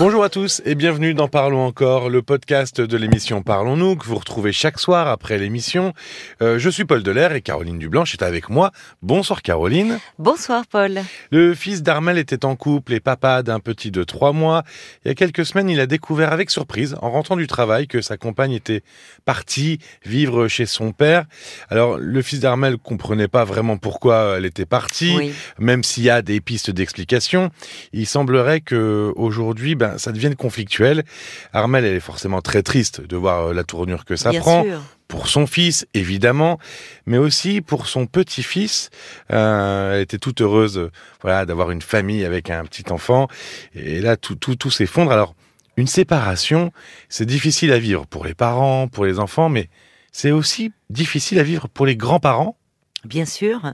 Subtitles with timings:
[0.00, 4.16] Bonjour à tous et bienvenue dans Parlons encore, le podcast de l'émission Parlons-nous que vous
[4.16, 5.92] retrouvez chaque soir après l'émission.
[6.42, 8.72] Euh, je suis Paul Delair et Caroline Dublanche est avec moi.
[9.02, 10.00] Bonsoir Caroline.
[10.18, 10.98] Bonsoir Paul.
[11.30, 14.64] Le fils d'Armel était en couple et papa d'un petit de trois mois.
[15.04, 18.00] Il y a quelques semaines, il a découvert avec surprise, en rentrant du travail, que
[18.00, 18.82] sa compagne était
[19.24, 21.24] partie vivre chez son père.
[21.70, 25.32] Alors le fils d'Armel comprenait pas vraiment pourquoi elle était partie, Oui.
[25.60, 27.50] même s'il y a des pistes d'explication.
[27.92, 31.04] Il semblerait que aujourd'hui, ben, ça devienne conflictuel.
[31.52, 34.62] Armel, elle est forcément très triste de voir euh, la tournure que ça Bien prend
[34.64, 34.80] sûr.
[35.08, 36.58] pour son fils, évidemment,
[37.06, 38.88] mais aussi pour son petit-fils.
[39.32, 43.28] Euh, elle était toute heureuse, euh, voilà, d'avoir une famille avec un petit enfant.
[43.74, 45.12] Et là, tout, tout, tout s'effondre.
[45.12, 45.34] Alors,
[45.76, 46.72] une séparation,
[47.08, 49.68] c'est difficile à vivre pour les parents, pour les enfants, mais
[50.12, 52.56] c'est aussi difficile à vivre pour les grands-parents.
[53.04, 53.72] Bien sûr.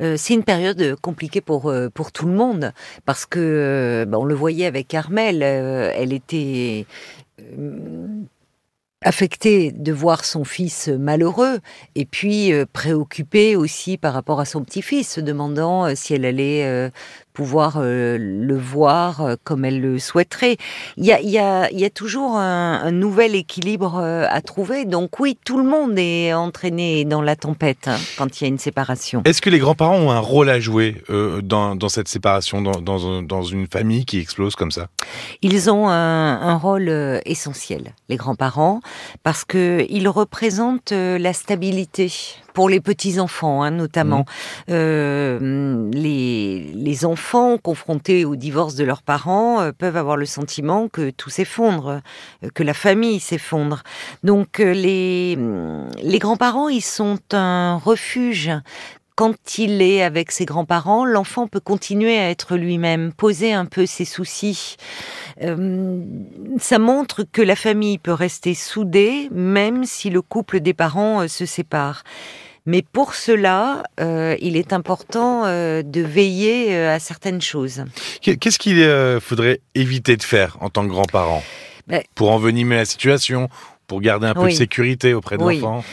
[0.00, 2.72] Euh, c'est une période compliquée pour, euh, pour tout le monde
[3.04, 6.86] parce que, euh, bah, on le voyait avec Armel, euh, elle était
[7.40, 8.06] euh,
[9.02, 11.58] affectée de voir son fils malheureux
[11.94, 16.24] et puis euh, préoccupée aussi par rapport à son petit-fils, se demandant euh, si elle
[16.26, 16.90] allait euh,
[17.32, 20.56] pouvoir euh, le voir euh, comme elle le souhaiterait.
[20.96, 24.26] Il y a, il y a, il y a toujours un, un nouvel équilibre euh,
[24.28, 24.84] à trouver.
[24.84, 28.48] Donc oui, tout le monde est entraîné dans la tempête hein, quand il y a
[28.48, 29.22] une séparation.
[29.24, 31.02] Est-ce que les grands-parents ont un rôle à jouer
[31.42, 34.88] dans, dans cette séparation, dans, dans, un- dans une famille qui explose comme ça?
[35.42, 38.80] Ils ont un, un rôle essentiel, les grands-parents,
[39.22, 42.12] parce que ils représentent la stabilité
[42.52, 44.24] pour les petits enfants, hein, notamment
[44.68, 50.88] Euh, les, les enfants confrontés au divorce de leurs parents euh, peuvent avoir le sentiment
[50.88, 52.00] que tout s'effondre,
[52.44, 53.82] euh, que la famille s'effondre.
[54.22, 55.36] Donc euh, les
[56.02, 58.50] les grands-parents, ils sont un refuge
[59.20, 63.84] quand il est avec ses grands-parents, l'enfant peut continuer à être lui-même, poser un peu
[63.84, 64.76] ses soucis.
[65.42, 66.00] Euh,
[66.58, 71.28] ça montre que la famille peut rester soudée même si le couple des parents euh,
[71.28, 72.02] se sépare.
[72.64, 77.84] Mais pour cela, euh, il est important de veiller à certaines choses.
[78.22, 78.78] Qu'est- Qu'est-ce qu'il
[79.20, 81.42] faudrait éviter de faire en tant que grand-parent?
[81.88, 83.50] Ben- Pour envenimer la situation,
[83.86, 84.52] pour garder un peu Oui.
[84.52, 85.58] de sécurité auprès de Oui.
[85.60, 85.84] l'enfant?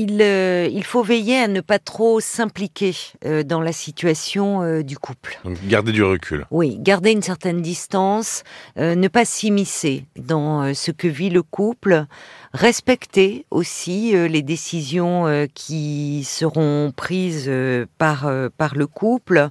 [0.00, 2.94] Il, euh, il faut veiller à ne pas trop s'impliquer
[3.24, 5.40] euh, dans la situation euh, du couple.
[5.44, 6.46] Donc garder du recul.
[6.52, 8.44] Oui, garder une certaine distance,
[8.76, 12.04] ne pas s'immiscer dans ce que vit le couple,
[12.52, 17.50] respecter aussi les décisions qui seront prises
[17.98, 19.50] par, par le couple,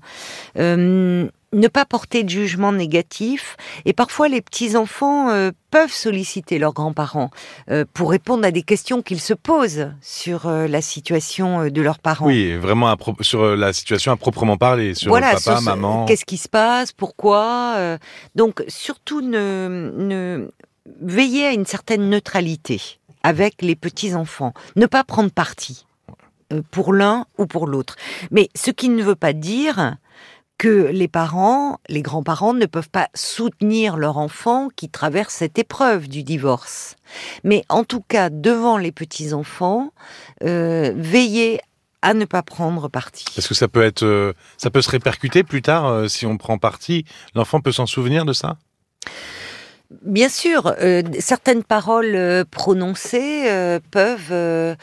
[1.53, 3.55] ne pas porter de jugement négatif.
[3.85, 7.29] Et parfois, les petits-enfants euh, peuvent solliciter leurs grands-parents
[7.71, 11.99] euh, pour répondre à des questions qu'ils se posent sur euh, la situation de leurs
[11.99, 12.25] parents.
[12.25, 16.05] Oui, vraiment à sur la situation à proprement parler, sur voilà, papa, sur ce- maman.
[16.05, 17.97] Qu'est-ce qui se passe Pourquoi
[18.35, 20.51] Donc, surtout, ne, ne
[21.01, 22.81] veillez à une certaine neutralité
[23.23, 24.53] avec les petits enfants.
[24.75, 25.85] Ne pas prendre parti
[26.71, 27.95] pour l'un ou pour l'autre.
[28.31, 29.95] Mais ce qui ne veut pas dire
[30.57, 36.07] que les parents, les grands-parents ne peuvent pas soutenir leur enfant qui traverse cette épreuve
[36.07, 36.95] du divorce.
[37.43, 39.91] Mais en tout cas, devant les petits-enfants,
[40.43, 41.61] euh, veillez
[42.01, 43.25] à ne pas prendre parti.
[43.35, 46.37] Parce que ça peut être, euh, ça peut se répercuter plus tard euh, si on
[46.37, 47.05] prend parti.
[47.35, 48.57] L'enfant peut s'en souvenir de ça?
[49.89, 54.75] Bien sûr, euh, certaines paroles euh, prononcées euh, peuvent,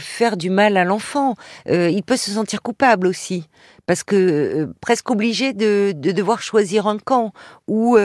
[0.00, 1.36] faire du mal à l'enfant.
[1.68, 3.48] Il peut se sentir coupable aussi,
[3.86, 7.32] parce que presque obligé de, de devoir choisir un camp.
[7.68, 7.96] Ou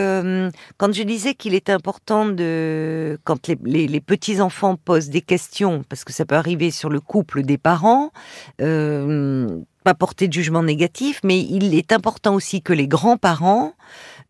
[0.77, 5.83] quand je disais qu'il est important de, quand les, les- petits enfants posent des questions,
[5.89, 8.11] parce que ça peut arriver sur le couple des parents.
[8.59, 13.73] Pas porter de jugement négatif, mais il est important aussi que les grands-parents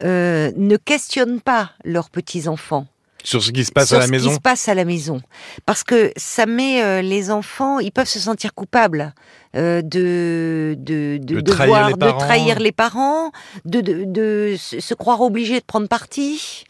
[0.03, 2.87] euh, ne questionnent pas leurs petits-enfants
[3.23, 4.29] Sur ce qui se passe sur à la ce maison.
[4.29, 5.21] qui se passe à la maison.
[5.65, 9.13] Parce que ça met euh, les enfants, ils peuvent se sentir coupables
[9.55, 12.17] euh, de, de, de, De trahir devoir- les de parents.
[12.19, 13.31] trahir les parents,
[13.65, 16.63] de, de, de se croire obligés de prendre parti,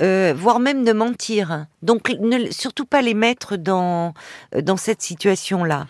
[0.00, 1.66] euh, voire même de mentir.
[1.82, 4.14] Donc ne, surtout pas les mettre dans,
[4.62, 5.88] dans cette situation-là.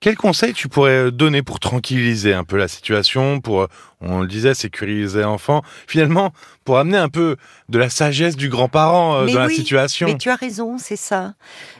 [0.00, 3.66] Quel conseil tu pourrais donner pour tranquilliser un peu la situation, pour, euh,
[4.00, 6.32] on le disait, sécuriser l'enfant, finalement,
[6.64, 7.36] pour amener un peu
[7.68, 10.06] de la sagesse du grand-parent euh, dans la situation?
[10.06, 11.34] Mais tu as raison, c'est ça.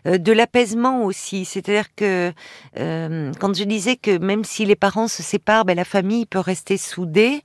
[0.06, 1.44] Euh, de l'apaisement aussi.
[1.44, 2.32] C'est-à-dire que
[2.76, 6.40] euh, quand je disais que même si les parents se séparent, ben, la famille peut
[6.40, 7.42] rester soudée.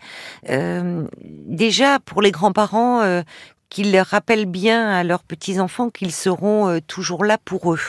[0.50, 3.22] euh, déjà, pour les grands-parents, euh,
[3.70, 7.80] qu'ils rappellent bien à leurs petits-enfants qu'ils seront euh, toujours là pour eux.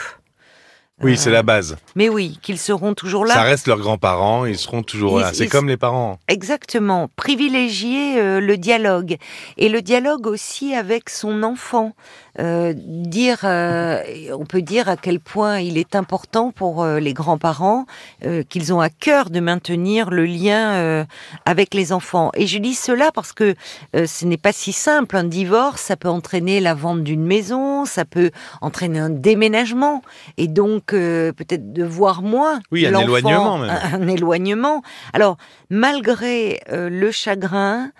[1.03, 1.75] Oui, c'est la base.
[1.95, 3.33] Mais oui, qu'ils seront toujours là.
[3.33, 5.31] Ça reste leurs grands-parents, ils seront toujours Ils- là.
[5.33, 6.19] C'est comme les parents.
[6.29, 7.09] Exactement.
[7.17, 9.17] Privilégier euh, le dialogue.
[9.57, 11.91] Et le dialogue aussi avec son enfant.
[12.37, 14.01] Euh, dire, euh,
[14.37, 17.85] on peut dire à quel point il est important pour euh, les grands-parents
[18.25, 21.05] euh, qu'ils ont à cœur de maintenir le lien euh,
[21.45, 22.31] avec les enfants.
[22.35, 23.55] Et je dis cela parce que
[23.95, 25.15] euh, ce n'est pas si simple.
[25.15, 28.31] Un divorce, ça peut entraîner la vente d'une maison, ça peut
[28.61, 30.01] entraîner un déménagement,
[30.35, 32.59] et donc euh, peut-être de voir moins.
[32.71, 33.69] Oui, un éloignement même.
[33.69, 34.81] Un, un éloignement.
[35.13, 35.37] Alors,
[35.69, 37.91] malgré euh, le chagrin,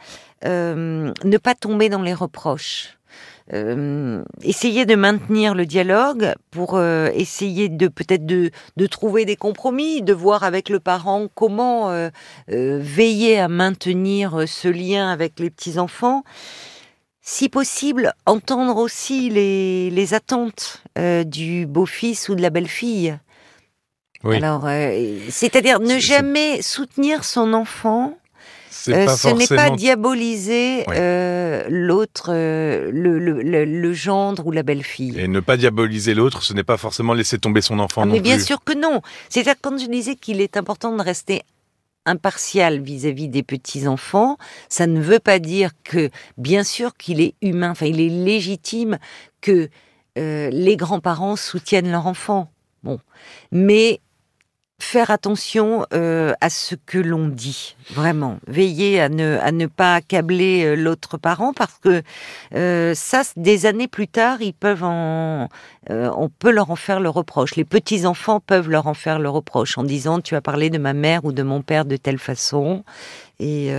[0.46, 2.92] euh, ne pas tomber dans les reproches.
[3.54, 9.36] Euh, essayer de maintenir le dialogue pour euh, essayer de peut-être de, de trouver des
[9.36, 12.10] compromis, de voir avec le parent comment euh,
[12.48, 16.24] veiller à maintenir ce lien avec les petits enfants.
[17.28, 23.18] Si possible, entendre aussi les, les attentes euh, du beau-fils ou de la belle-fille.
[24.24, 24.36] Oui.
[24.36, 28.16] Alors, euh, c'est-à-dire ne jamais soutenir son enfant
[28.90, 30.96] euh, ce n'est pas diaboliser Oui.
[30.98, 35.20] euh, l'autre, euh, le, le, le- le gendre ou la belle-fille.
[35.20, 38.14] Et ne pas diaboliser l'autre, ce n'est pas forcément laisser tomber son enfant Ah, non
[38.14, 38.46] mais bien plus.
[38.46, 39.02] sûr que non.
[39.30, 41.42] C'est-à-dire quand je disais qu'il est important de rester
[42.06, 44.38] impartial vis-à-vis des petits enfants,
[44.70, 47.72] ça ne veut pas dire que, bien sûr, qu'il est humain.
[47.72, 48.98] Enfin, il est légitime
[49.42, 49.70] que
[50.18, 52.52] euh, les grands-parents soutiennent leur enfant.
[52.84, 53.00] Bon,
[53.52, 54.00] mais
[54.78, 58.40] faire attention euh, à ce que l'on dit, vraiment.
[58.48, 62.04] Veiller à ne, à ne pas accabler euh, l'autre parent parce que
[62.54, 65.48] euh, ça, des années plus tard, ils peuvent en,
[65.90, 67.56] euh, on peut leur en faire le reproche.
[67.56, 70.78] Les petits enfants peuvent leur en faire le reproche en disant tu as parlé de
[70.78, 72.84] ma mère ou de mon père de telle façon.
[73.40, 73.70] Et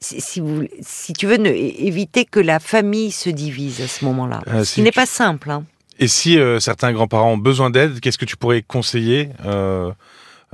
[0.00, 4.42] si, vous, si tu veux ne, éviter que la famille se divise à ce moment-là,
[4.64, 5.50] ce qui n'est pas simple.
[5.50, 5.64] Hein.
[5.98, 9.92] Et si euh, certains grands-parents ont besoin d'aide, qu'est-ce que tu pourrais conseiller euh,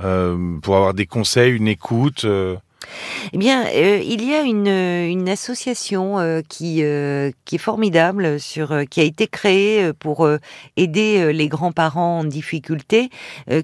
[0.01, 2.25] euh, pour avoir des conseils, une écoute
[3.31, 6.83] Eh bien, euh, il y a une, euh, une association euh, qui,
[7.45, 10.27] qui est formidable, sur, qui a été créée pour
[10.75, 13.09] aider les grands-parents en difficulté,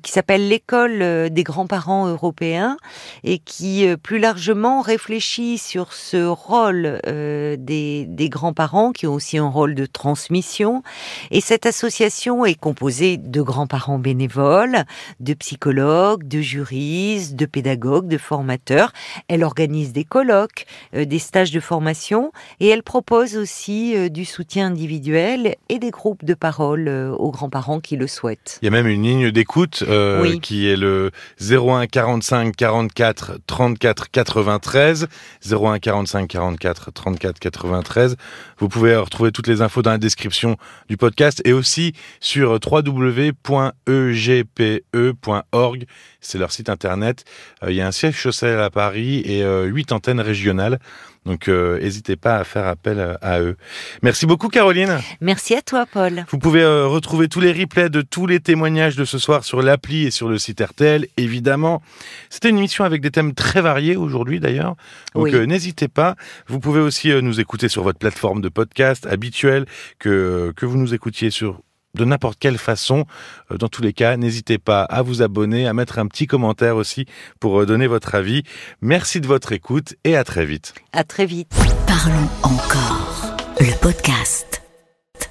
[0.02, 2.78] qui s'appelle l'école des grands-parents européens
[3.24, 9.50] et qui plus largement réfléchit sur ce rôle des, des grands-parents qui ont aussi un
[9.50, 10.84] rôle de transmission.
[11.32, 14.86] Et cette association est composée de grands-parents bénévoles,
[15.20, 18.92] de psychologues, de juristes, de pédagogues, de formateurs.
[19.28, 20.66] Elle organise des colloques,
[20.96, 25.90] euh, des stages de formation et elle propose aussi euh, du soutien individuel et des
[25.90, 28.60] groupes de parole euh, aux grands-parents qui le souhaitent.
[28.62, 30.40] Il y a même une ligne d'écoute euh, Oui.
[30.40, 31.10] qui est le
[31.42, 35.08] 01 45 44 34 93.
[35.52, 38.16] 01 45 44 34 93.
[38.60, 40.58] Vous pouvez retrouver toutes les infos dans la description
[40.90, 43.46] du podcast et aussi sur www.egpe.org.
[46.22, 47.24] C'est leur site internet.
[47.68, 50.80] Il y a un siège social à Paris et euh, huit antennes régionales.
[51.26, 53.58] Donc, euh, n'hésitez pas à faire appel euh, à eux.
[54.02, 55.00] Merci beaucoup, Caroline.
[55.20, 56.26] Merci à toi, Paul.
[56.32, 60.06] Vous pouvez retrouver tous les replays de tous les témoignages de ce soir sur l'appli
[60.06, 61.82] et sur le site RTL, évidemment.
[62.30, 64.76] C'était une émission avec des thèmes très variés aujourd'hui d'ailleurs.
[65.14, 65.48] Donc Oui.
[65.48, 66.16] n'hésitez pas.
[66.48, 69.66] Vous pouvez aussi nous écouter sur votre plateforme de podcast habituelle,
[70.00, 71.60] que, que vous nous écoutiez sur
[71.96, 73.06] de n'importe quelle façon.
[73.52, 76.76] Euh, Dans tous les cas, n'hésitez pas à vous abonner, à mettre un petit commentaire
[76.76, 77.06] aussi
[77.40, 78.44] pour euh, donner votre avis.
[78.82, 80.74] Merci de votre écoute et à très vite.
[80.94, 81.52] À très vite.
[81.88, 83.36] Parlons encore.
[83.60, 84.49] Le podcast.